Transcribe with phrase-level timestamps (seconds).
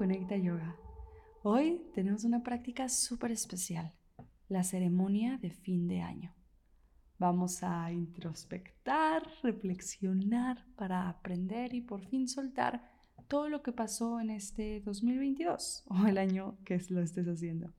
[0.00, 0.78] Conecta Yoga.
[1.42, 3.92] Hoy tenemos una práctica súper especial,
[4.48, 6.34] la ceremonia de fin de año.
[7.18, 12.82] Vamos a introspectar, reflexionar para aprender y por fin soltar
[13.28, 17.70] todo lo que pasó en este 2022 o el año que lo estés haciendo.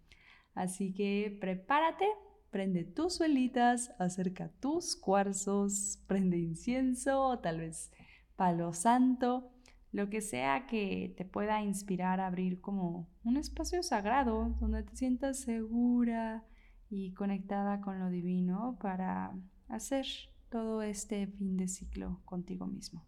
[0.53, 2.05] Así que prepárate,
[2.51, 7.91] prende tus velitas, acerca tus cuarzos, prende incienso o tal vez
[8.35, 9.51] palo santo
[9.91, 14.95] lo que sea que te pueda inspirar a abrir como un espacio sagrado donde te
[14.95, 16.45] sientas segura
[16.89, 19.33] y conectada con lo divino para
[19.67, 20.05] hacer
[20.49, 23.05] todo este fin de ciclo contigo mismo.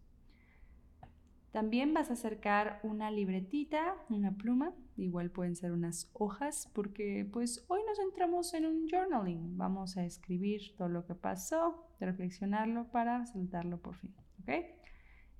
[1.52, 7.64] También vas a acercar una libretita, una pluma, igual pueden ser unas hojas, porque pues
[7.68, 9.56] hoy nos centramos en un journaling.
[9.56, 14.83] Vamos a escribir todo lo que pasó, reflexionarlo para soltarlo por fin, ¿ok?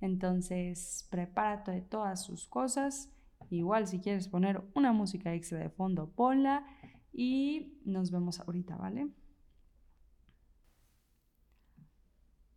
[0.05, 3.11] Entonces, prepárate todas sus cosas.
[3.49, 6.67] Igual si quieres poner una música extra de fondo, ponla
[7.11, 9.09] y nos vemos ahorita, ¿vale?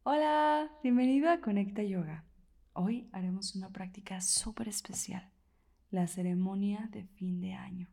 [0.03, 2.25] Hola, bienvenido a Conecta Yoga.
[2.73, 5.31] Hoy haremos una práctica súper especial,
[5.89, 7.87] la ceremonia de fin de año.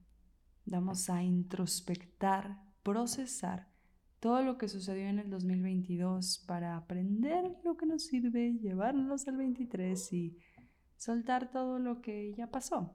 [0.64, 3.68] Vamos a introspectar, procesar
[4.24, 9.36] todo lo que sucedió en el 2022 para aprender lo que nos sirve, llevarnos al
[9.36, 10.38] 23 y
[10.96, 12.94] soltar todo lo que ya pasó.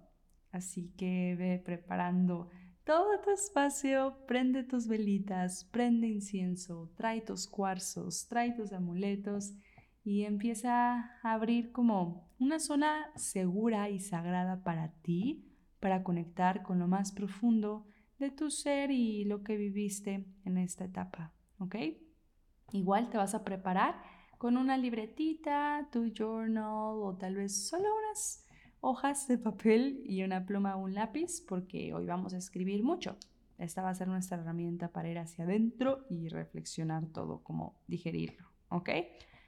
[0.52, 2.50] Así que ve preparando
[2.83, 9.53] todo tu espacio, prende tus velitas, prende incienso, trae tus cuarzos, trae tus amuletos
[10.03, 15.45] y empieza a abrir como una zona segura y sagrada para ti,
[15.80, 17.85] para conectar con lo más profundo
[18.20, 21.75] de tu ser y lo que viviste en esta etapa, ¿ok?
[22.72, 24.02] Igual te vas a preparar
[24.38, 28.46] con una libretita, tu journal o tal vez solo unas
[28.81, 33.18] hojas de papel y una pluma o un lápiz porque hoy vamos a escribir mucho.
[33.58, 38.47] Esta va a ser nuestra herramienta para ir hacia adentro y reflexionar todo, como digerirlo,
[38.69, 38.90] ¿ok?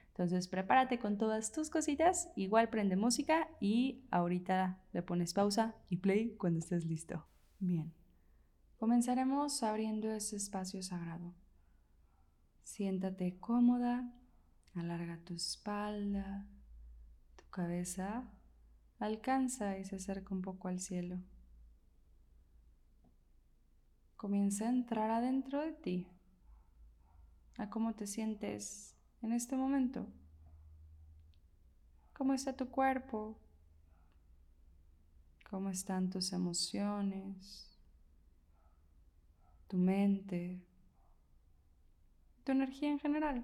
[0.08, 5.96] Entonces prepárate con todas tus cositas, igual prende música y ahorita le pones pausa y
[5.96, 7.24] play cuando estés listo.
[7.58, 8.01] Bien.
[8.82, 11.32] Comenzaremos abriendo ese espacio sagrado.
[12.64, 14.12] Siéntate cómoda,
[14.74, 16.44] alarga tu espalda,
[17.36, 18.24] tu cabeza
[18.98, 21.20] alcanza y se acerca un poco al cielo.
[24.16, 26.08] Comienza a entrar adentro de ti,
[27.58, 30.08] a cómo te sientes en este momento,
[32.14, 33.38] cómo está tu cuerpo,
[35.48, 37.71] cómo están tus emociones
[39.72, 40.60] tu mente,
[42.44, 43.42] tu energía en general.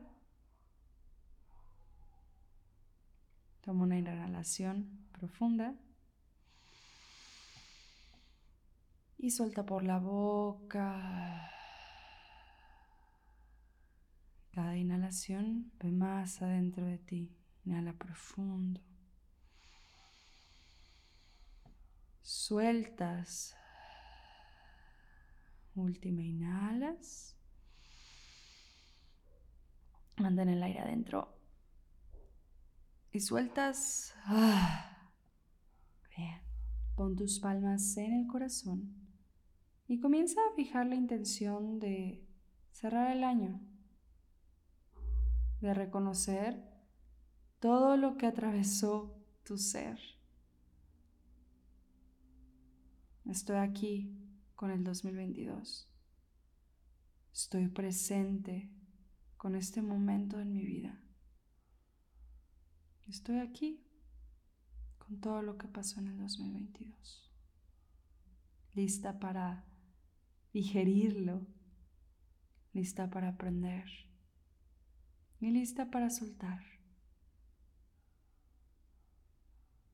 [3.62, 5.74] Toma una inhalación profunda
[9.16, 11.50] y suelta por la boca.
[14.52, 17.34] Cada inhalación ve más adentro de ti.
[17.64, 18.82] Inhala profundo.
[22.20, 23.56] Sueltas
[25.78, 27.36] Última, inhalas.
[30.16, 31.38] Mantén el aire adentro.
[33.12, 34.12] Y sueltas.
[36.16, 36.42] Bien.
[36.96, 38.92] Pon tus palmas en el corazón.
[39.86, 42.26] Y comienza a fijar la intención de
[42.72, 43.60] cerrar el año.
[45.60, 46.60] De reconocer
[47.60, 50.00] todo lo que atravesó tu ser.
[53.26, 54.27] Estoy aquí
[54.58, 55.88] con el 2022.
[57.32, 58.68] Estoy presente
[59.36, 61.00] con este momento en mi vida.
[63.06, 63.86] Estoy aquí
[64.98, 67.32] con todo lo que pasó en el 2022.
[68.74, 69.64] Lista para
[70.52, 71.46] digerirlo,
[72.72, 73.84] lista para aprender
[75.38, 76.64] y lista para soltar.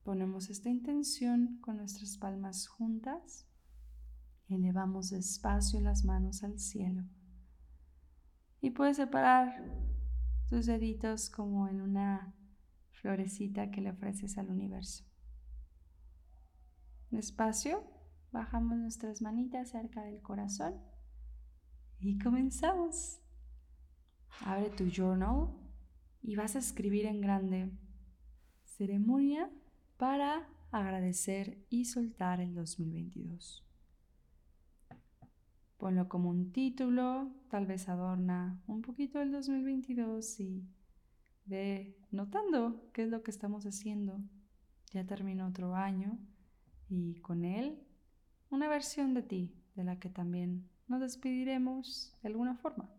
[0.01, 3.45] Ponemos esta intención con nuestras palmas juntas
[4.47, 7.03] Elevamos despacio las manos al cielo.
[8.61, 9.63] Y puedes separar
[10.47, 12.35] tus deditos como en una
[12.91, 15.03] florecita que le ofreces al universo.
[17.09, 17.83] Despacio,
[18.31, 20.75] bajamos nuestras manitas cerca del corazón
[21.99, 23.19] y comenzamos.
[24.41, 25.49] Abre tu journal
[26.21, 27.71] y vas a escribir en grande
[28.63, 29.49] ceremonia
[29.97, 33.64] para agradecer y soltar el 2022.
[35.85, 40.67] Ponlo como un título, tal vez adorna un poquito el 2022 y
[41.45, 44.19] ve notando qué es lo que estamos haciendo.
[44.89, 46.17] Ya terminó otro año
[46.89, 47.77] y con él
[48.49, 52.89] una versión de ti de la que también nos despediremos de alguna forma.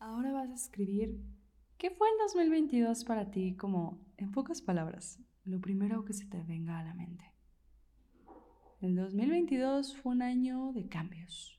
[0.00, 1.22] Ahora vas a escribir
[1.78, 6.42] qué fue el 2022 para ti como, en pocas palabras, lo primero que se te
[6.42, 7.35] venga a la mente.
[8.80, 11.58] El 2022 fue un año de cambios,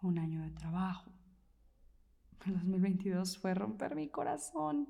[0.00, 1.12] fue un año de trabajo.
[2.46, 4.88] El 2022 fue romper mi corazón,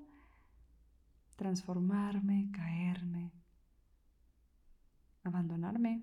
[1.36, 3.32] transformarme, caerme,
[5.22, 6.02] abandonarme,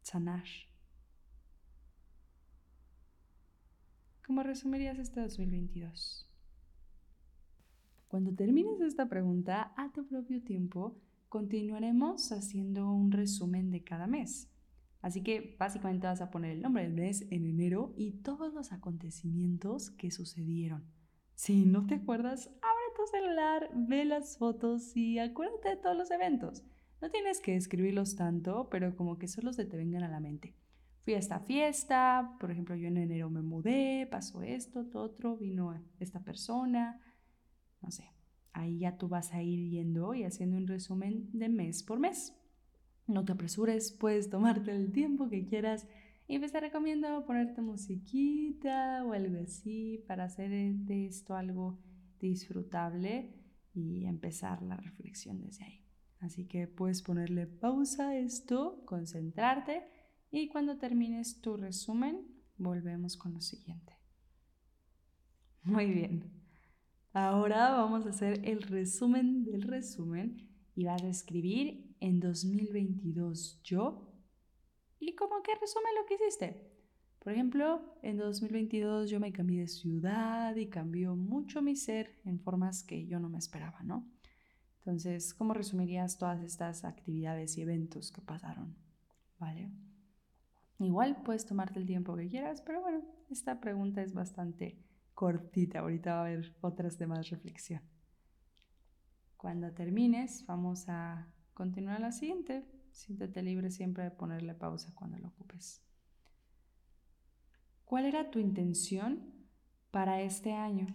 [0.00, 0.44] sanar.
[4.26, 6.26] ¿Cómo resumirías este 2022?
[8.08, 10.96] Cuando termines esta pregunta a tu propio tiempo,
[11.34, 14.48] continuaremos haciendo un resumen de cada mes.
[15.02, 18.70] Así que básicamente vas a poner el nombre del mes en enero y todos los
[18.70, 20.84] acontecimientos que sucedieron.
[21.34, 26.12] Si no te acuerdas, abre tu celular, ve las fotos y acuérdate de todos los
[26.12, 26.62] eventos.
[27.02, 30.54] No tienes que escribirlos tanto, pero como que solo se te vengan a la mente.
[31.02, 35.36] Fui a esta fiesta, por ejemplo, yo en enero me mudé, pasó esto, todo otro,
[35.36, 37.00] vino esta persona,
[37.82, 38.13] no sé.
[38.54, 42.32] Ahí ya tú vas a ir yendo y haciendo un resumen de mes por mes.
[43.06, 45.86] No te apresures, puedes tomarte el tiempo que quieras
[46.26, 51.78] y pues te recomiendo ponerte musiquita o algo así para hacer de esto algo
[52.20, 53.34] disfrutable
[53.74, 55.84] y empezar la reflexión desde ahí.
[56.20, 59.82] Así que puedes ponerle pausa a esto, concentrarte
[60.30, 63.92] y cuando termines tu resumen, volvemos con lo siguiente.
[65.64, 66.33] Muy bien.
[67.16, 74.12] Ahora vamos a hacer el resumen del resumen y vas a escribir en 2022 yo
[74.98, 76.72] y como que resume lo que hiciste.
[77.20, 82.40] Por ejemplo, en 2022 yo me cambié de ciudad y cambió mucho mi ser en
[82.40, 84.10] formas que yo no me esperaba, ¿no?
[84.78, 88.74] Entonces, ¿cómo resumirías todas estas actividades y eventos que pasaron?
[89.38, 89.70] ¿Vale?
[90.80, 94.83] Igual puedes tomarte el tiempo que quieras, pero bueno, esta pregunta es bastante
[95.14, 95.80] cortita.
[95.80, 97.82] Ahorita va a haber otras de más reflexión.
[99.36, 102.64] Cuando termines, vamos a continuar la siguiente.
[102.92, 105.82] Siéntete libre siempre de ponerle pausa cuando lo ocupes.
[107.84, 109.32] ¿Cuál era tu intención
[109.90, 110.86] para este año?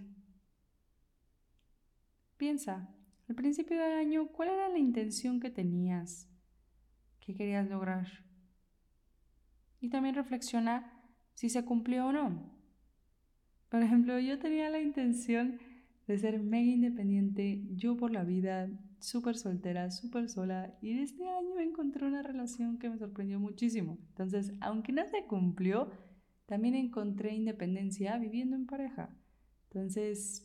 [2.38, 2.90] Piensa,
[3.28, 6.28] al principio del año, ¿cuál era la intención que tenías?
[7.20, 8.08] ¿Qué querías lograr?
[9.80, 10.92] Y también reflexiona
[11.36, 12.59] si se cumplió o no.
[13.70, 15.60] Por ejemplo, yo tenía la intención
[16.08, 18.68] de ser mega independiente, yo por la vida,
[19.00, 24.00] súper soltera, súper sola, y este año encontré una relación que me sorprendió muchísimo.
[24.10, 25.92] Entonces, aunque no se cumplió,
[26.48, 29.16] también encontré independencia viviendo en pareja.
[29.66, 30.42] Entonces,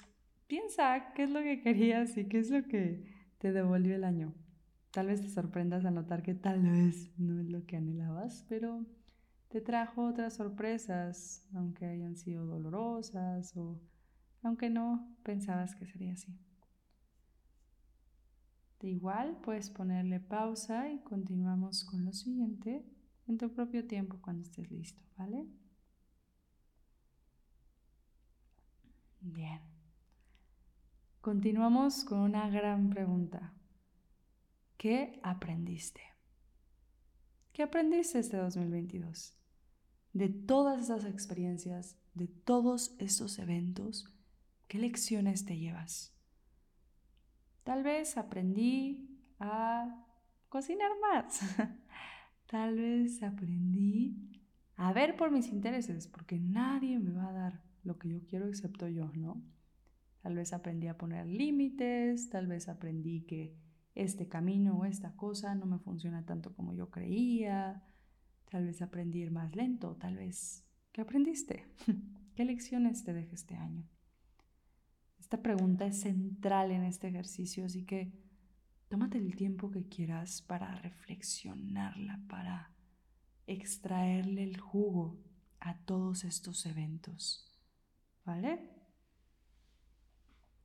[0.47, 3.05] piensa qué es lo que querías y qué es lo que
[3.38, 4.35] te devolvió el año.
[4.91, 8.85] Tal vez te sorprendas al notar que tal vez no es lo que anhelabas, pero
[9.55, 13.81] te trajo otras sorpresas, aunque hayan sido dolorosas o
[14.43, 16.37] aunque no pensabas que sería así.
[18.81, 22.85] De igual puedes ponerle pausa y continuamos con lo siguiente
[23.29, 25.47] en tu propio tiempo cuando estés listo, ¿vale?
[29.21, 29.61] Bien.
[31.21, 33.55] Continuamos con una gran pregunta.
[34.76, 36.02] ¿Qué aprendiste?
[37.52, 39.44] ¿Qué aprendiste este 2022?
[40.14, 44.06] De todas esas experiencias, de todos estos eventos,
[44.68, 46.14] ¿qué lecciones te llevas?
[47.64, 50.06] Tal vez aprendí a
[50.49, 51.40] cocinar más.
[52.47, 54.40] Tal vez aprendí
[54.76, 58.47] a ver por mis intereses, porque nadie me va a dar lo que yo quiero
[58.47, 59.42] excepto yo, ¿no?
[60.23, 63.56] Tal vez aprendí a poner límites, tal vez aprendí que
[63.97, 67.83] este camino o esta cosa no me funciona tanto como yo creía,
[68.54, 70.64] tal vez aprendí más lento, tal vez...
[70.92, 71.66] ¿Qué aprendiste?
[72.37, 73.84] ¿Qué lecciones te deja este año?
[75.18, 78.12] Esta pregunta es central en este ejercicio, así que
[78.88, 82.73] tómate el tiempo que quieras para reflexionarla, para
[83.49, 85.18] extraerle el jugo
[85.58, 87.50] a todos estos eventos.
[88.25, 88.70] ¿Vale?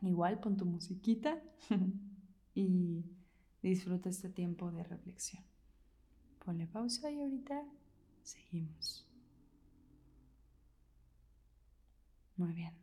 [0.01, 1.41] Igual pon tu musiquita
[2.53, 3.03] y
[3.63, 5.43] disfruta este tiempo de reflexión.
[6.45, 7.65] Ponle pausa y ahorita
[8.29, 9.05] seguimos.
[12.37, 12.73] Muy bien.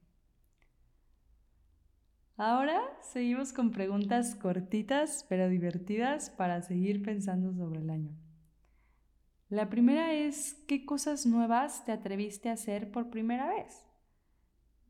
[2.37, 8.15] Ahora seguimos con preguntas cortitas pero divertidas para seguir pensando sobre el año.
[9.49, 13.87] La primera es, ¿qué cosas nuevas te atreviste a hacer por primera vez?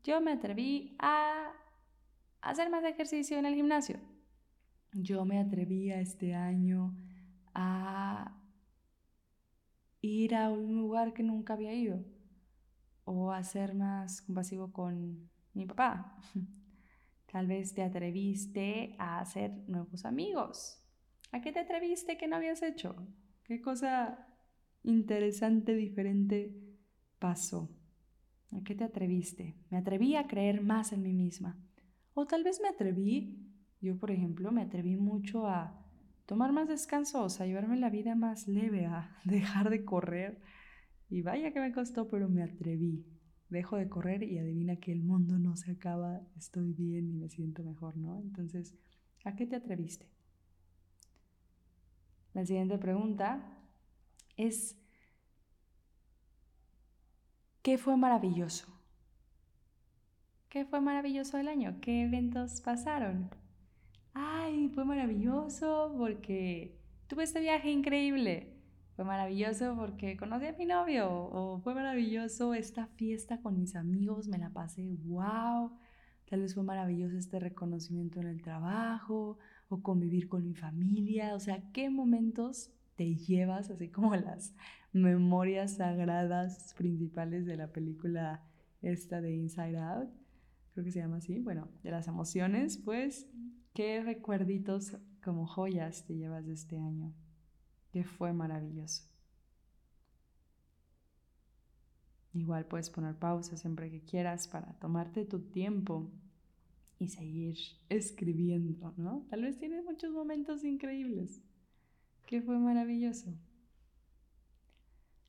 [0.03, 1.53] Yo me atreví a
[2.41, 3.99] hacer más ejercicio en el gimnasio.
[4.93, 6.95] Yo me atreví a este año
[7.53, 8.35] a
[10.07, 12.03] ir a un lugar que nunca había ido
[13.05, 16.17] o a ser más compasivo con mi papá.
[17.31, 20.83] Tal vez te atreviste a hacer nuevos amigos.
[21.31, 22.95] ¿A qué te atreviste que no habías hecho?
[23.43, 24.27] ¿Qué cosa
[24.83, 26.53] interesante, diferente
[27.19, 27.69] pasó?
[28.51, 29.55] ¿A qué te atreviste?
[29.69, 31.57] Me atreví a creer más en mí misma.
[32.13, 35.86] O tal vez me atreví, yo por ejemplo, me atreví mucho a
[36.27, 40.39] tomar más descansos, a llevarme la vida más leve, a dejar de correr.
[41.09, 43.05] Y vaya que me costó, pero me atreví.
[43.49, 47.29] Dejo de correr y adivina que el mundo no se acaba, estoy bien y me
[47.29, 48.19] siento mejor, ¿no?
[48.19, 48.75] Entonces,
[49.23, 50.05] ¿a qué te atreviste?
[52.33, 53.57] La siguiente pregunta
[54.35, 54.77] es,
[57.61, 58.67] ¿qué fue maravilloso?
[60.49, 61.77] ¿Qué fue maravilloso el año?
[61.79, 63.29] ¿Qué eventos pasaron?
[64.19, 68.51] Ay, fue maravilloso porque tuve este viaje increíble.
[68.95, 71.07] Fue maravilloso porque conocí a mi novio.
[71.07, 75.71] O fue maravilloso esta fiesta con mis amigos, me la pasé wow.
[76.27, 79.37] Tal vez fue maravilloso este reconocimiento en el trabajo
[79.69, 84.55] o convivir con mi familia, o sea, qué momentos te llevas, así como las
[84.93, 88.43] memorias sagradas principales de la película
[88.81, 90.09] esta de Inside Out,
[90.73, 93.27] creo que se llama así, bueno, de las emociones, pues,
[93.77, 97.13] qué recuerditos como joyas te llevas de este año,
[97.91, 99.03] que fue maravilloso.
[102.33, 106.09] Igual puedes poner pausa siempre que quieras para tomarte tu tiempo
[106.97, 107.55] y seguir
[107.87, 109.27] escribiendo, ¿no?
[109.29, 111.43] Tal vez tienes muchos momentos increíbles.
[112.25, 113.31] Que fue maravilloso.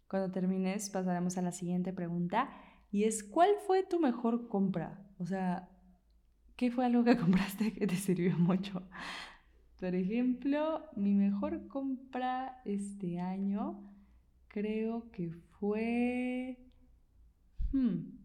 [0.09, 2.49] Cuando termines pasaremos a la siguiente pregunta
[2.91, 5.07] y es ¿cuál fue tu mejor compra?
[5.19, 5.69] O sea,
[6.59, 8.83] ¿qué fue algo que compraste que te sirvió mucho?
[9.81, 13.89] Por ejemplo, mi mejor compra este año
[14.49, 16.59] creo que fue...
[17.73, 18.19] Hmm,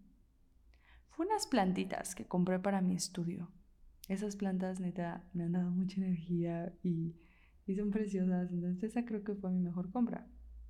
[1.10, 3.52] fue unas plantitas que compré para mi estudio.
[4.10, 7.16] Esas plantas, neta, me han dado mucha energía y,
[7.75, 8.52] son preciosas.
[8.52, 10.28] Entonces, esa creo que fue mi mejor compra.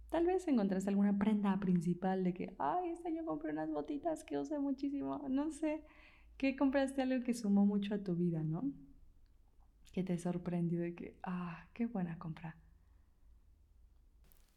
[0.10, 4.38] Tal vez encontraste alguna prenda principal de que, ay, este año compré unas botitas que
[4.38, 5.26] usé muchísimo.
[5.30, 5.82] No sé,
[6.38, 8.72] ¿qué compraste algo que sumó mucho a tu vida, no?
[9.92, 12.58] Que te sorprendió de que, ah, qué buena compra.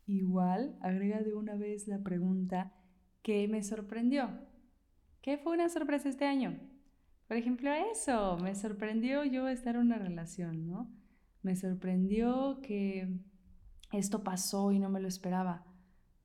[0.06, 2.72] Igual, agrega de una vez la pregunta,
[3.22, 4.30] ¿qué me sorprendió?
[5.20, 6.58] ¿Qué fue una sorpresa este año?
[7.26, 10.88] Por ejemplo, eso, me sorprendió yo estar en una relación, ¿no?
[11.42, 13.20] Me sorprendió que
[13.92, 15.64] esto pasó y no me lo esperaba.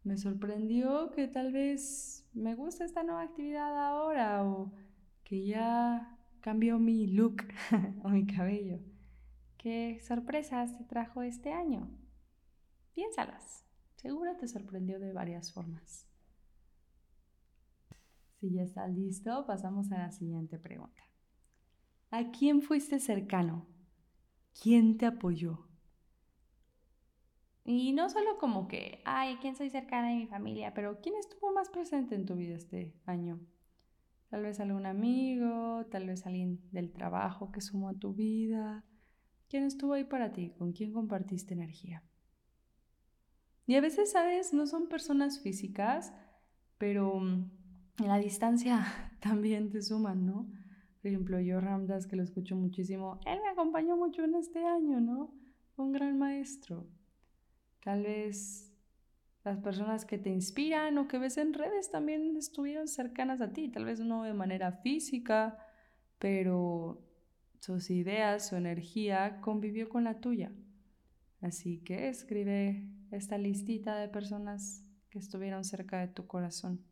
[0.03, 4.72] Me sorprendió que tal vez me gusta esta nueva actividad ahora o
[5.31, 7.38] que ya cambió mi look
[8.03, 8.79] o mi cabello.
[9.57, 11.89] ¿Qué sorpresas te trajo este año?
[12.93, 13.65] Piénsalas.
[13.95, 16.05] Seguro te sorprendió de varias formas.
[18.41, 21.01] Si ya estás listo, pasamos a la siguiente pregunta.
[22.09, 23.69] ¿A quién fuiste cercano?
[24.61, 25.65] ¿Quién te apoyó?
[27.63, 30.73] Y no solo como que, ay, ¿quién soy cercana de mi familia?
[30.73, 33.39] Pero ¿quién estuvo más presente en tu vida este año?
[34.31, 38.83] Tal vez algún amigo, tal vez alguien del trabajo que sumó a tu vida.
[39.47, 40.55] ¿Quién estuvo ahí para ti?
[40.57, 42.03] ¿Con quién compartiste energía?
[43.67, 44.53] Y a veces, ¿sabes?
[44.53, 46.11] No son personas físicas,
[46.79, 47.51] pero mm,
[48.00, 48.83] en la distancia
[49.21, 50.50] también te suman, ¿no?
[51.01, 55.00] Por ejemplo, yo Ramdas, que lo escucho muchísimo, él me acompañó mucho en este año,
[55.00, 55.31] ¿no?
[55.81, 56.88] un gran maestro.
[57.83, 58.70] Tal vez
[59.43, 63.69] las personas que te inspiran o que ves en redes también estuvieron cercanas a ti,
[63.69, 65.57] tal vez no de manera física,
[66.19, 67.03] pero
[67.60, 70.51] sus ideas, su energía convivió con la tuya.
[71.41, 76.86] Así que escribe esta listita de personas que estuvieron cerca de tu corazón.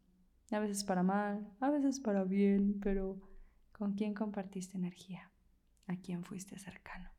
[0.52, 3.22] A veces para mal, a veces para bien, pero
[3.72, 5.32] ¿con quién compartiste energía?
[5.86, 7.19] ¿A quién fuiste cercano?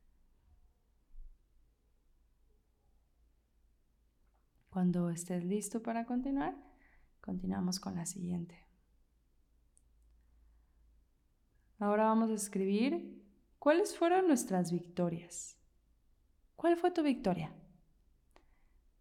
[4.70, 6.56] Cuando estés listo para continuar,
[7.20, 8.56] continuamos con la siguiente.
[11.80, 13.20] Ahora vamos a escribir
[13.58, 15.58] cuáles fueron nuestras victorias.
[16.54, 17.52] ¿Cuál fue tu victoria?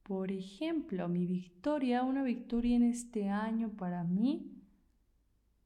[0.01, 4.51] Por ejemplo, mi victoria, una victoria en este año para mí,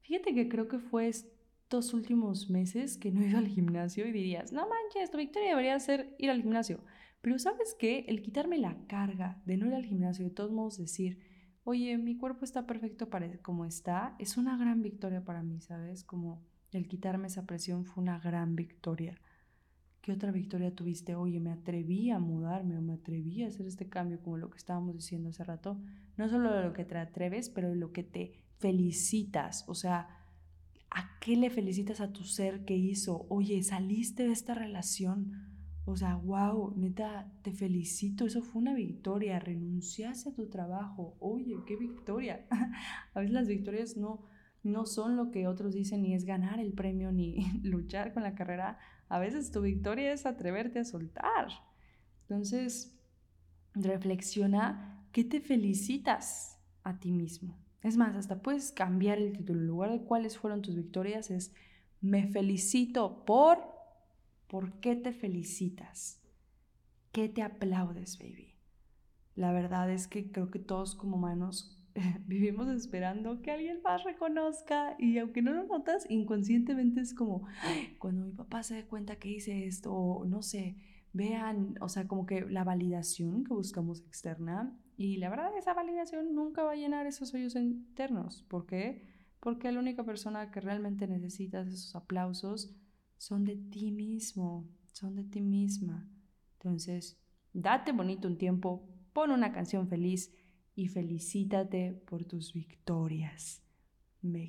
[0.02, 4.12] fíjate que creo que fue estos últimos meses que no he ido al gimnasio y
[4.12, 6.80] dirías, no manches, tu victoria debería ser ir al gimnasio.
[7.24, 10.78] Pero sabes qué, el quitarme la carga de no ir al gimnasio, de todos modos
[10.78, 11.18] decir,
[11.64, 16.04] oye, mi cuerpo está perfecto para como está, es una gran victoria para mí, ¿sabes?
[16.04, 19.18] Como el quitarme esa presión fue una gran victoria
[20.04, 21.14] ¿Qué otra victoria tuviste?
[21.14, 24.58] Oye, me atreví a mudarme o me atreví a hacer este cambio, como lo que
[24.58, 25.80] estábamos diciendo hace rato.
[26.18, 29.64] No solo de lo que te atreves, pero de lo que te felicitas.
[29.66, 30.08] O sea,
[30.90, 33.24] ¿a qué le felicitas a tu ser que hizo?
[33.30, 35.53] Oye, saliste de esta relación.
[35.86, 38.26] O sea, wow, neta, te felicito.
[38.26, 39.38] Eso fue una victoria.
[39.38, 41.16] Renunciaste a tu trabajo.
[41.20, 42.46] Oye, qué victoria.
[43.14, 44.26] a veces las victorias no,
[44.62, 48.34] no son lo que otros dicen, ni es ganar el premio, ni luchar con la
[48.34, 51.48] carrera a veces tu victoria es atreverte a soltar.
[52.22, 52.98] Entonces,
[53.74, 57.56] reflexiona qué te felicitas a ti mismo.
[57.82, 59.60] Es más, hasta puedes cambiar el título.
[59.60, 61.52] En lugar de cuáles fueron tus victorias, es
[62.00, 63.58] me felicito por,
[64.54, 66.22] ¿por qué te felicitas?
[67.10, 68.54] ¿Qué te aplaudes, baby?
[69.34, 71.84] La verdad es que creo que todos como humanos
[72.28, 77.48] vivimos esperando que alguien más reconozca y aunque no lo notas, inconscientemente es como
[77.98, 80.76] cuando mi papá se dé cuenta que hice esto, o no sé,
[81.12, 86.32] vean, o sea, como que la validación que buscamos externa y la verdad esa validación
[86.32, 88.44] nunca va a llenar esos hoyos internos.
[88.46, 89.02] ¿Por qué?
[89.40, 92.76] Porque la única persona que realmente necesitas esos aplausos
[93.18, 96.08] son de ti mismo, son de ti misma.
[96.58, 97.18] Entonces,
[97.52, 100.32] date bonito un tiempo, pon una canción feliz
[100.74, 103.62] y felicítate por tus victorias.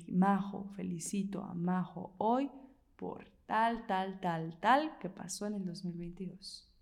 [0.08, 2.50] Majo, felicito a Majo hoy
[2.96, 6.72] por tal, tal, tal, tal que pasó en el 2022.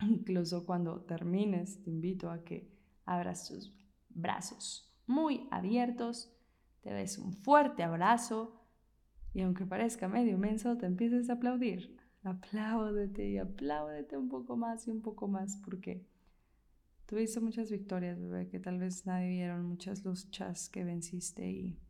[0.00, 2.70] Incluso cuando termines, te invito a que
[3.06, 3.72] abras tus
[4.10, 6.30] brazos muy abiertos,
[6.82, 8.57] te des un fuerte abrazo
[9.34, 11.96] y aunque parezca medio menso, te empieces a aplaudir.
[12.22, 16.06] Apláudete y apláudete un poco más y un poco más porque
[17.08, 21.80] Tuviste muchas victorias, bebé, que tal vez nadie vieron, muchas luchas que venciste y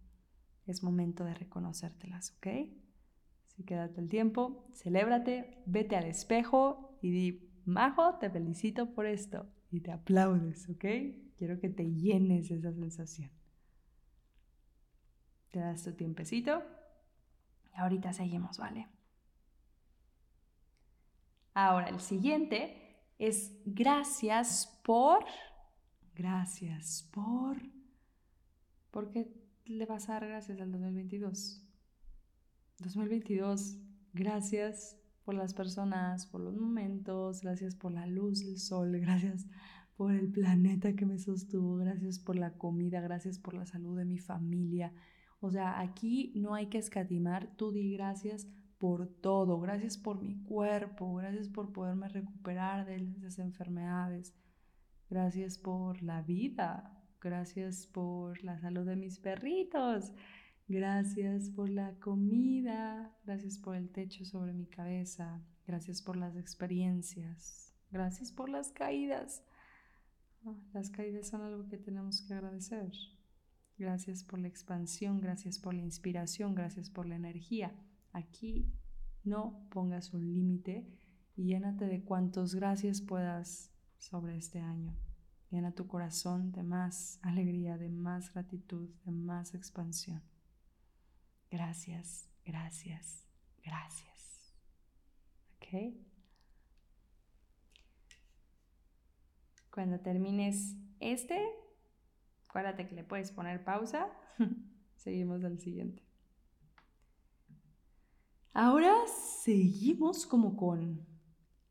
[0.65, 2.47] es momento de reconocértelas, ¿ok?
[3.49, 9.07] Así que date el tiempo, celébrate, vete al espejo y di, Majo, te felicito por
[9.07, 10.85] esto y te aplaudes, ¿ok?
[11.37, 13.33] Quiero que te llenes esa sensación.
[15.51, 16.63] Te das tu tiempecito
[17.79, 18.89] ahorita seguimos, ¿vale?
[21.55, 25.25] Ahora, el siguiente es gracias por,
[26.15, 27.57] gracias por,
[28.91, 29.33] ¿por qué
[29.67, 31.65] le vas a dar gracias al 2022?
[32.79, 33.77] 2022,
[34.13, 39.47] gracias por las personas, por los momentos, gracias por la luz del sol, gracias
[39.97, 44.05] por el planeta que me sostuvo, gracias por la comida, gracias por la salud de
[44.05, 44.93] mi familia.
[45.41, 48.49] O sea, aquí no hay que escatimar, tú di gracias
[48.79, 54.35] por todo, gracias por mi cuerpo, gracias por poderme recuperar de esas enfermedades,
[55.11, 60.13] gracias por la vida, gracias por la salud de mis perritos,
[60.69, 67.75] gracias por la comida, gracias por el techo sobre mi cabeza, gracias por las experiencias,
[67.91, 69.45] gracias por las caídas.
[70.45, 72.93] Ah, las caídas son algo que tenemos que agradecer.
[73.79, 77.73] Gracias por la expansión, gracias por la inspiración, gracias por la energía.
[78.13, 78.73] Aquí
[79.23, 80.85] no pongas un límite
[81.37, 84.97] y llénate de cuantos gracias puedas sobre este año.
[85.51, 90.23] Llena tu corazón de más alegría, de más gratitud, de más expansión.
[91.49, 93.27] Gracias, gracias,
[93.65, 94.53] gracias.
[95.57, 95.95] ¿Ok?
[99.71, 101.41] Cuando termines este,
[102.49, 104.09] acuérdate que le puedes poner pausa.
[104.97, 106.03] Seguimos al siguiente.
[108.53, 111.07] Ahora seguimos como con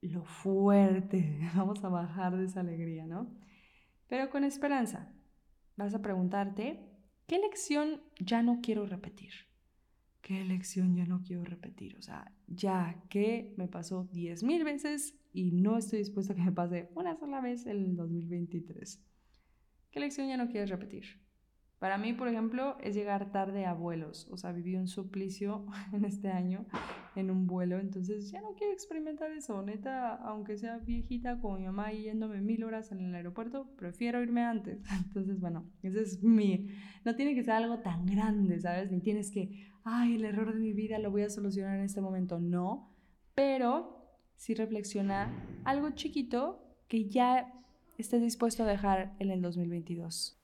[0.01, 1.39] lo fuerte.
[1.55, 3.35] Vamos a bajar de esa alegría, ¿no?
[4.07, 5.13] Pero con esperanza.
[5.75, 6.89] Vas a preguntarte,
[7.27, 9.33] ¿qué lección ya no quiero repetir?
[10.21, 11.97] ¿Qué lección ya no quiero repetir?
[11.97, 16.51] O sea, ya que me pasó 10.000 veces y no estoy dispuesta a que me
[16.51, 19.03] pase una sola vez en el 2023.
[19.97, 21.05] ¿Qué lección ya no quieres repetir?
[21.79, 24.27] Para mí, por ejemplo, es llegar tarde a vuelos.
[24.29, 26.67] O sea, viví un suplicio en este año
[27.15, 29.59] en un vuelo, entonces ya no quiero experimentar eso.
[29.63, 34.43] Neta, aunque sea viejita como mi mamá yéndome mil horas en el aeropuerto, prefiero irme
[34.43, 34.83] antes.
[35.03, 36.67] Entonces, bueno, ese es mi...
[37.03, 38.91] No tiene que ser algo tan grande, ¿sabes?
[38.91, 42.01] Ni tienes que, ay, el error de mi vida lo voy a solucionar en este
[42.01, 42.39] momento.
[42.39, 42.95] No,
[43.33, 45.33] pero sí reflexiona
[45.63, 47.51] algo chiquito que ya
[47.97, 50.39] estés dispuesto a dejar en el 2022.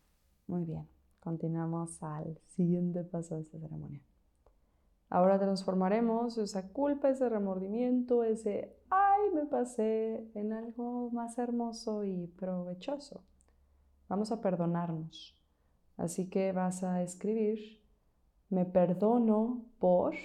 [0.47, 0.87] Muy bien.
[1.19, 4.01] Continuamos al siguiente paso de esta ceremonia.
[5.09, 12.27] Ahora transformaremos esa culpa, ese remordimiento, ese ay, me pasé en algo más hermoso y
[12.27, 13.23] provechoso.
[14.09, 15.37] Vamos a perdonarnos.
[15.97, 17.81] Así que vas a escribir,
[18.49, 20.15] me perdono por,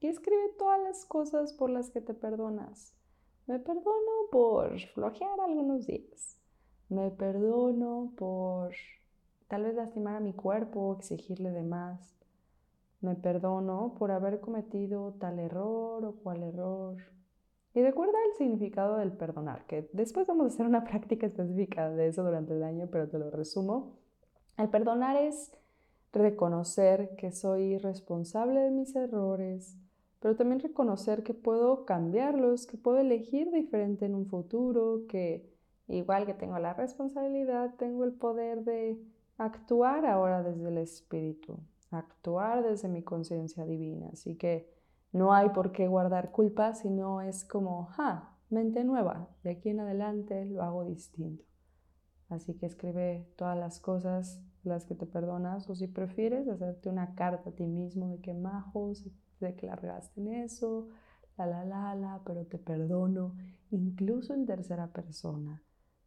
[0.00, 2.94] Y escribe todas las cosas por las que te perdonas.
[3.46, 6.38] Me perdono por flojear algunos días.
[6.88, 8.72] Me perdono por
[9.48, 12.16] tal vez lastimar a mi cuerpo, exigirle de más.
[13.02, 16.96] Me perdono por haber cometido tal error o cual error.
[17.74, 22.08] Y recuerda el significado del perdonar, que después vamos a hacer una práctica específica de
[22.08, 23.98] eso durante el año, pero te lo resumo.
[24.56, 25.52] El perdonar es
[26.14, 29.76] reconocer que soy responsable de mis errores,
[30.24, 35.54] pero también reconocer que puedo cambiarlos, que puedo elegir diferente en un futuro, que
[35.86, 38.98] igual que tengo la responsabilidad, tengo el poder de
[39.36, 41.60] actuar ahora desde el espíritu,
[41.90, 44.08] actuar desde mi conciencia divina.
[44.14, 44.72] Así que
[45.12, 49.80] no hay por qué guardar culpa, sino es como, ja, mente nueva, de aquí en
[49.80, 51.44] adelante lo hago distinto.
[52.30, 57.14] Así que escribe todas las cosas las que te perdonas o si prefieres hacerte una
[57.14, 59.04] carta a ti mismo de que majos,
[59.44, 60.88] de que largaste en eso,
[61.36, 63.36] la la la la, pero te perdono,
[63.70, 65.62] incluso en tercera persona.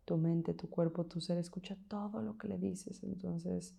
[0.05, 3.03] Tu mente, tu cuerpo, tu ser escucha todo lo que le dices.
[3.03, 3.75] Entonces,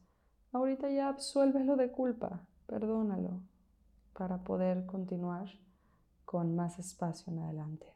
[0.53, 3.43] ahorita ya absuélvelo de culpa, perdónalo,
[4.13, 5.49] para poder continuar
[6.25, 7.87] con más espacio en adelante.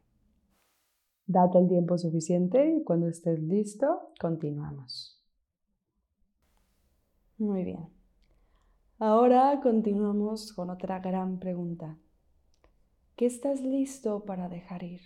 [1.27, 5.23] Date el tiempo suficiente y cuando estés listo, continuamos.
[7.39, 8.02] Muy bien.
[9.05, 11.99] Ahora continuamos con otra gran pregunta.
[13.17, 15.01] ¿Qué estás listo para dejar ir?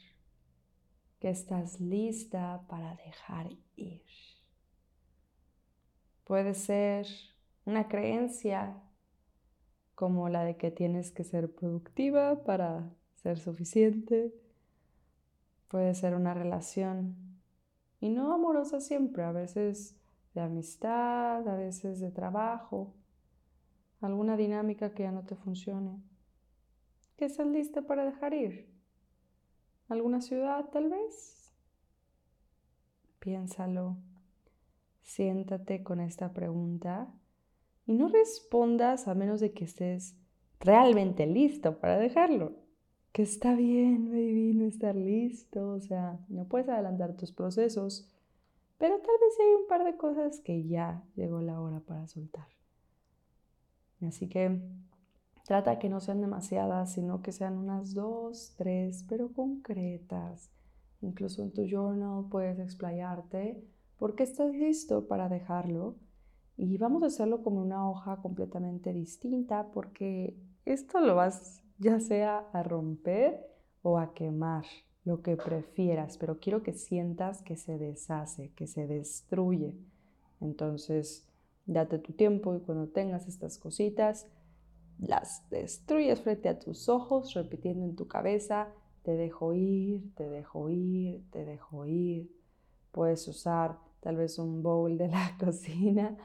[1.18, 4.02] ¿Qué estás lista para dejar ir?
[6.24, 7.06] Puede ser
[7.64, 8.82] una creencia
[9.94, 14.34] como la de que tienes que ser productiva para ser suficiente.
[15.68, 17.16] Puede ser una relación,
[17.98, 19.96] y no amorosa siempre, a veces
[20.34, 22.92] de amistad, a veces de trabajo,
[24.00, 26.02] alguna dinámica que ya no te funcione.
[27.16, 27.46] ¿Qué estás
[27.86, 28.68] para dejar ir?
[29.88, 31.52] ¿Alguna ciudad tal vez?
[33.20, 33.96] Piénsalo.
[35.02, 37.08] Siéntate con esta pregunta
[37.86, 40.16] y no respondas a menos de que estés
[40.60, 42.52] realmente listo para dejarlo.
[43.12, 48.12] Que está bien, baby, no estar listo, o sea, no puedes adelantar tus procesos,
[48.76, 52.55] pero tal vez hay un par de cosas que ya llegó la hora para soltar.
[54.02, 54.60] Así que
[55.44, 60.50] trata que no sean demasiadas, sino que sean unas dos, tres, pero concretas.
[61.00, 63.62] Incluso en tu journal puedes explayarte
[63.98, 65.96] porque estás listo para dejarlo
[66.56, 72.48] y vamos a hacerlo como una hoja completamente distinta porque esto lo vas ya sea
[72.52, 73.46] a romper
[73.82, 74.64] o a quemar,
[75.04, 79.72] lo que prefieras, pero quiero que sientas que se deshace, que se destruye.
[80.40, 81.28] Entonces,
[81.66, 84.26] date tu tiempo y cuando tengas estas cositas,
[84.98, 88.68] las destruyes frente a tus ojos, repitiendo en tu cabeza,
[89.02, 92.30] te dejo ir, te dejo ir, te dejo ir.
[92.92, 96.16] Puedes usar tal vez un bowl de la cocina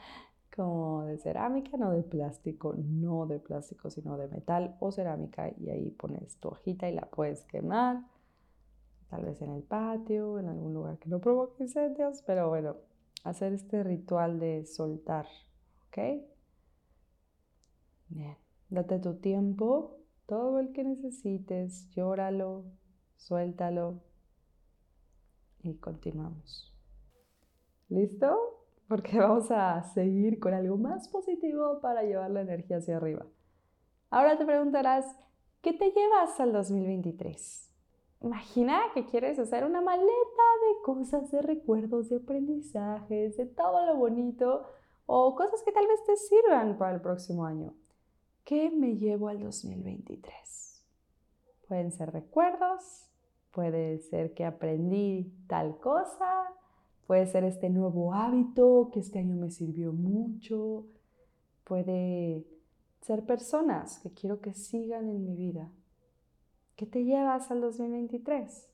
[0.56, 5.70] como de cerámica, no de plástico, no de plástico, sino de metal o cerámica y
[5.70, 8.04] ahí pones tu hojita y la puedes quemar,
[9.10, 12.76] tal vez en el patio, en algún lugar que no provoque incendios, pero bueno,
[13.24, 15.28] hacer este ritual de soltar,
[15.88, 15.98] ¿ok?
[18.10, 18.38] Bien,
[18.70, 22.66] date tu tiempo, todo el que necesites, llóralo,
[23.16, 24.02] suéltalo
[25.64, 26.76] y continuamos.
[27.90, 28.66] ¿Listo?
[28.88, 33.26] Porque vamos a seguir con algo más positivo para llevar la energía hacia arriba.
[34.10, 35.06] Ahora te preguntarás,
[35.62, 37.71] ¿qué te llevas al 2023?
[38.22, 43.96] Imagina que quieres hacer una maleta de cosas, de recuerdos, de aprendizajes, de todo lo
[43.96, 44.64] bonito
[45.08, 47.74] o cosas que tal vez te sirvan para el próximo año.
[48.44, 50.84] ¿Qué me llevo al 2023?
[51.68, 53.10] Pueden ser recuerdos,
[53.52, 56.52] puede ser que aprendí tal cosa,
[57.12, 60.86] Puede ser este nuevo hábito que este año me sirvió mucho.
[61.66, 62.48] Puede
[63.02, 65.70] ser personas que quiero que sigan en mi vida.
[66.82, 68.68] ¿Qué te llevas al 2023?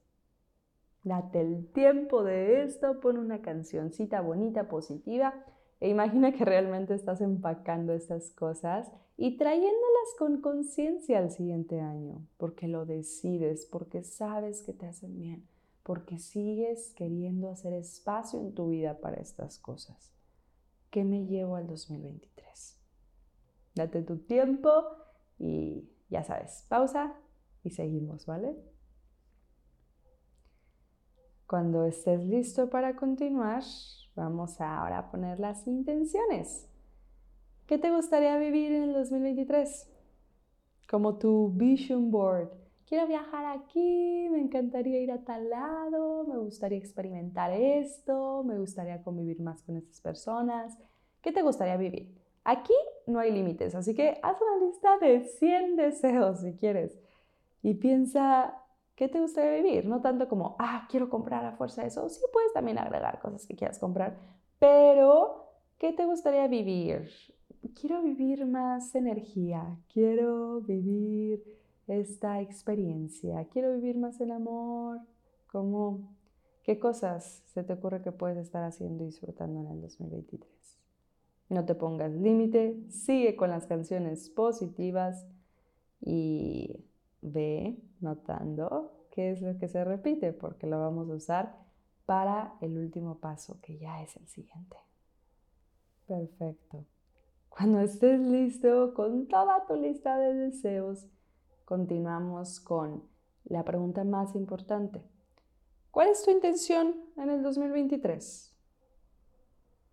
[1.04, 5.34] Date el tiempo de esto, pon una cancioncita bonita, positiva
[5.82, 12.26] e imagina que realmente estás empacando estas cosas y trayéndolas con conciencia al siguiente año,
[12.38, 15.46] porque lo decides, porque sabes que te hacen bien
[15.84, 20.14] porque sigues queriendo hacer espacio en tu vida para estas cosas.
[20.92, 22.80] ¿Qué me llevo al 2023?
[23.76, 24.72] Date tu tiempo
[25.38, 27.14] y ya sabes, pausa
[27.68, 28.56] y seguimos, ¿vale?
[31.46, 33.64] Cuando estés listo para continuar,
[34.16, 36.68] vamos ahora a poner las intenciones.
[37.68, 39.88] ¿Qué te gustaría vivir en el 2023?
[40.90, 42.50] como tu vision board.
[42.88, 49.04] Quiero viajar aquí, me encantaría ir a tal lado, me gustaría experimentar esto, me gustaría
[49.04, 50.78] convivir más con estas personas.
[51.22, 52.16] ¿Qué te gustaría vivir?
[52.46, 52.74] Aquí
[53.06, 56.98] no hay límites, así que haz una lista de 100 deseos si quieres
[57.68, 58.64] y piensa
[58.96, 62.54] qué te gustaría vivir, no tanto como, ah, quiero comprar a fuerza eso, sí puedes
[62.54, 64.18] también agregar cosas que quieras comprar,
[64.58, 67.10] pero ¿qué te gustaría vivir?
[67.78, 71.44] Quiero vivir más energía, quiero vivir
[71.88, 75.02] esta experiencia, quiero vivir más el amor,
[75.48, 76.16] ¿cómo,
[76.64, 80.50] ¿qué cosas se te ocurre que puedes estar haciendo y disfrutando en el 2023?
[81.50, 85.28] No te pongas límite, sigue con las canciones positivas
[86.00, 86.87] y
[87.32, 91.68] ve notando qué es lo que se repite, porque lo vamos a usar
[92.06, 94.78] para el último paso, que ya es el siguiente.
[96.08, 96.86] Perfecto.
[97.50, 101.08] Cuando estés listo con toda tu lista de deseos,
[101.66, 103.04] continuamos con
[103.46, 105.04] la pregunta más importante.
[105.92, 108.56] ¿Cuál es tu intención en el 2023?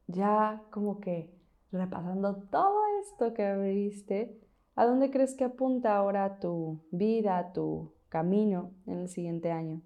[0.09, 1.35] Ya como que
[1.73, 4.44] repasando todo esto que viste,
[4.75, 9.83] ¿a dónde crees que apunta ahora tu vida, tu camino en el siguiente año?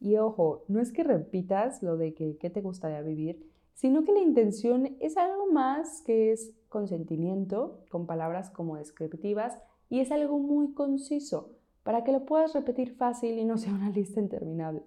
[0.00, 4.12] Y ojo, no es que repitas lo de que qué te gustaría vivir, sino que
[4.12, 10.38] la intención es algo más que es consentimiento, con palabras como descriptivas, y es algo
[10.38, 14.82] muy conciso para que lo puedas repetir fácil y no sea una lista interminable.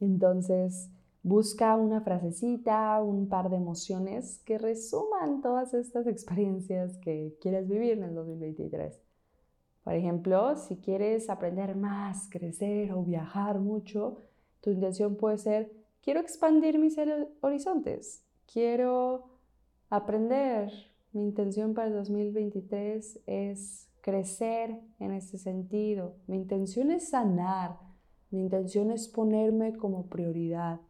[0.00, 0.90] Entonces,
[1.24, 7.92] busca una frasecita, un par de emociones que resuman todas estas experiencias que quieres vivir
[7.92, 9.00] en el 2023.
[9.82, 14.18] Por ejemplo, si quieres aprender más, crecer o viajar mucho,
[14.60, 16.96] tu intención puede ser quiero expandir mis
[17.40, 19.24] horizontes, quiero
[19.90, 20.70] aprender.
[21.12, 26.16] Mi intención para el 2023 es crecer en este sentido.
[26.26, 27.78] Mi intención es sanar.
[28.30, 30.80] Mi intención es ponerme como prioridad.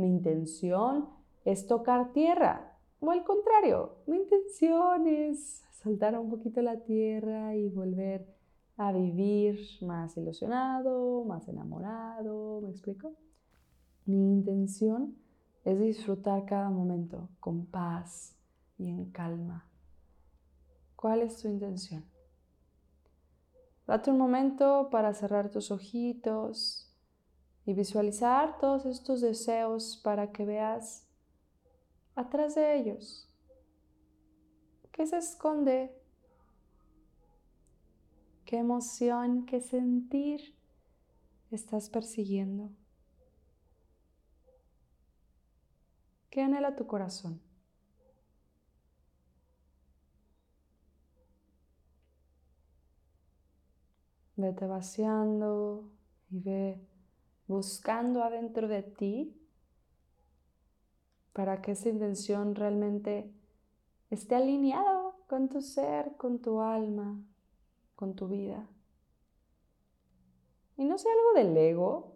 [0.00, 1.10] Mi intención
[1.44, 2.78] es tocar tierra.
[3.00, 8.26] O al contrario, mi intención es saltar un poquito la tierra y volver
[8.78, 12.62] a vivir más ilusionado, más enamorado.
[12.62, 13.12] ¿Me explico?
[14.06, 15.18] Mi intención
[15.66, 18.34] es disfrutar cada momento con paz
[18.78, 19.68] y en calma.
[20.96, 22.06] ¿Cuál es tu intención?
[23.86, 26.89] Date un momento para cerrar tus ojitos
[27.70, 31.06] y visualizar todos estos deseos para que veas
[32.16, 33.28] atrás de ellos
[34.90, 35.96] qué se esconde,
[38.44, 40.52] qué emoción, qué sentir
[41.52, 42.72] estás persiguiendo.
[46.28, 47.40] ¿Qué anhela tu corazón?
[54.34, 55.88] Vete vaciando
[56.30, 56.89] y ve
[57.50, 59.36] buscando adentro de ti
[61.32, 63.28] para que esa intención realmente
[64.08, 67.20] esté alineada con tu ser, con tu alma,
[67.96, 68.68] con tu vida.
[70.76, 72.14] Y no sea algo del ego,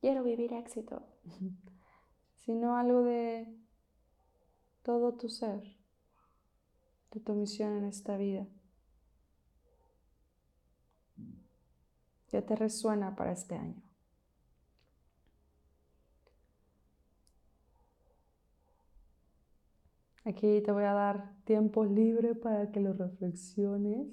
[0.00, 1.02] quiero vivir éxito.
[2.44, 3.52] sino algo de
[4.84, 5.76] todo tu ser,
[7.10, 8.46] de tu misión en esta vida.
[12.28, 13.82] ¿Qué te resuena para este año?
[20.26, 24.08] Aquí te voy a dar tiempo libre para que lo reflexiones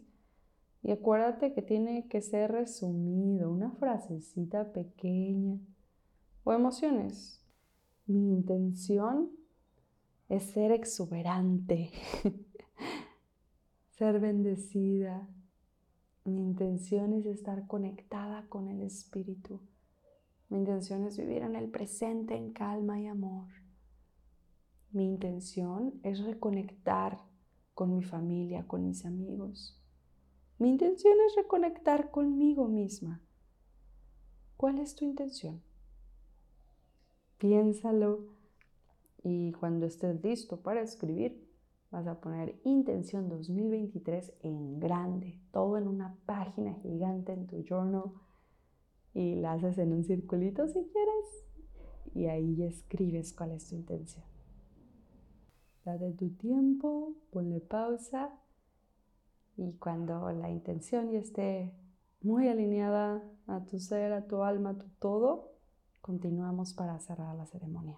[0.82, 5.60] y acuérdate que tiene que ser resumido, una frasecita pequeña
[6.46, 7.44] o emociones
[8.06, 9.32] mi intención
[10.28, 11.90] es ser exuberante,
[13.92, 15.30] ser bendecida.
[16.26, 19.62] Mi intención es estar conectada con el Espíritu.
[20.50, 23.63] Mi intención es vivir en el presente en calma y amor.
[24.94, 27.20] Mi intención es reconectar
[27.74, 29.78] con mi familia, con mis amigos.
[30.60, 33.22] Mi intención es reconectar conmigo misma.
[34.56, 35.62] ¿Cuál es tu intención?
[37.44, 38.24] piénsalo
[39.22, 41.46] y cuando estés listo para escribir,
[41.92, 48.14] vas a poner intención 2023 en grande, todo en una página gigante en tu journal
[49.14, 51.46] y la haces en un circulito si quieres
[52.16, 54.33] y ahí escribes cuál es tu intención.
[55.86, 58.32] Date tu tiempo, ponle pausa
[59.58, 61.74] y cuando la intención ya esté
[62.22, 65.54] muy alineada a tu ser, a tu alma, a tu todo,
[66.04, 67.98] Continuamos para cerrar la ceremonia.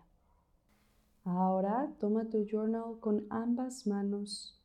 [1.23, 4.61] Ahora toma tu journal con ambas manos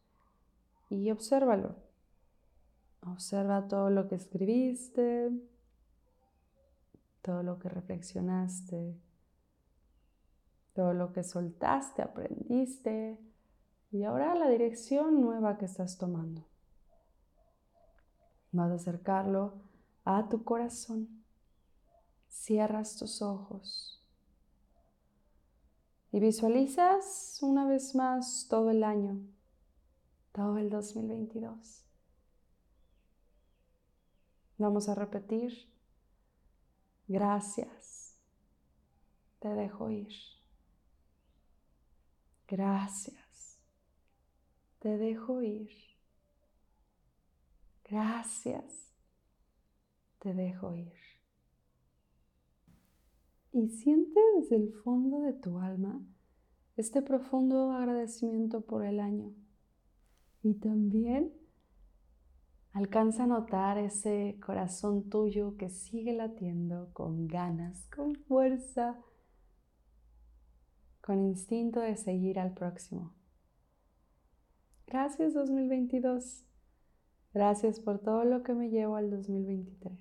[0.90, 1.76] y obsérvalo.
[3.00, 5.30] Observa todo lo que escribiste,
[7.22, 9.00] todo lo que reflexionaste,
[10.80, 13.20] todo lo que soltaste, aprendiste
[13.90, 16.48] y ahora la dirección nueva que estás tomando.
[18.50, 19.60] Vas a acercarlo
[20.06, 21.22] a tu corazón.
[22.30, 24.02] Cierras tus ojos
[26.12, 29.20] y visualizas una vez más todo el año,
[30.32, 31.84] todo el 2022.
[34.56, 35.52] Vamos a repetir.
[37.06, 38.18] Gracias.
[39.40, 40.39] Te dejo ir.
[42.50, 43.60] Gracias.
[44.80, 45.70] Te dejo ir.
[47.88, 48.92] Gracias.
[50.18, 50.92] Te dejo ir.
[53.52, 56.02] Y siente desde el fondo de tu alma
[56.76, 59.32] este profundo agradecimiento por el año.
[60.42, 61.32] Y también
[62.72, 68.98] alcanza a notar ese corazón tuyo que sigue latiendo con ganas, con fuerza,
[71.00, 73.14] con instinto de seguir al próximo.
[74.86, 76.46] Gracias 2022.
[77.32, 79.98] Gracias por todo lo que me llevo al 2023.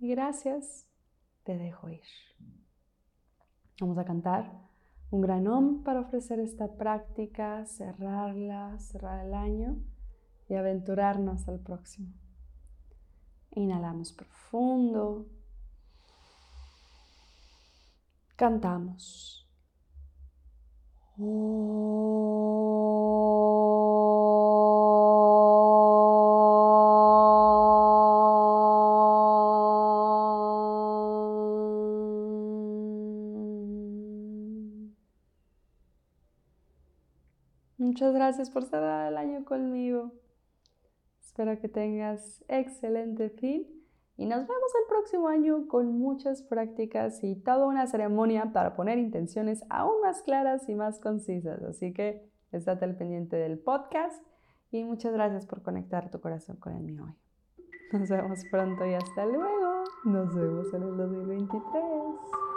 [0.00, 0.86] Y gracias,
[1.44, 2.02] te dejo ir.
[3.80, 4.52] Vamos a cantar
[5.10, 9.78] un gran om para ofrecer esta práctica, cerrarla, cerrar el año
[10.48, 12.12] y aventurarnos al próximo.
[13.52, 15.26] Inhalamos profundo.
[18.38, 19.44] Cantamos.
[37.76, 40.12] Muchas gracias por cerrar el año conmigo.
[41.20, 43.77] Espero que tengas excelente fin
[44.18, 48.98] y nos vemos el próximo año con muchas prácticas y toda una ceremonia para poner
[48.98, 51.62] intenciones aún más claras y más concisas.
[51.62, 54.20] Así que estate al pendiente del podcast
[54.72, 57.14] y muchas gracias por conectar tu corazón con el mío hoy.
[57.92, 59.84] Nos vemos pronto y hasta luego.
[60.04, 62.47] Nos vemos en el 2023.